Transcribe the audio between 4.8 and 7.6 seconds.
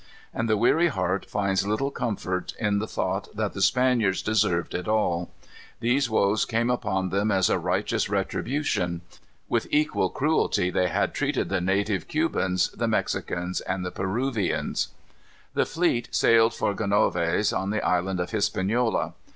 all. These woes came upon them as a